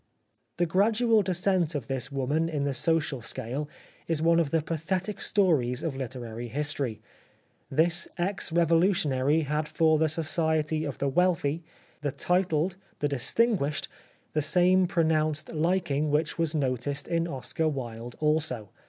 [0.57, 3.69] The gradual descent of this woman in the social scale
[4.07, 7.03] is one of the pathetic stories of literary history.
[7.69, 11.63] This ex revolutionary had for the society of the wealthy,
[12.01, 13.87] the titled, the dis tinguished,
[14.33, 18.71] the same pronounced liking which was noticed in Oscar Wilde also.